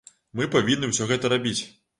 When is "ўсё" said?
0.93-1.11